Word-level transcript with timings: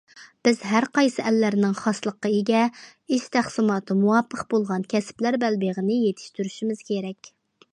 بىز 0.47 0.61
ھەرقايسى 0.67 1.25
ئەللەرنىڭ 1.31 1.75
خاسلىققا 1.81 2.31
ئىگە، 2.37 2.61
ئىش 3.17 3.27
تەقسىماتى 3.35 3.99
مۇۋاپىق 4.01 4.43
بولغان 4.55 4.89
كەسىپلەر 4.95 5.39
بەلبېغىنى 5.45 5.99
يېتىشتۈرۈشىمىز 6.07 6.83
كېرەك. 6.91 7.31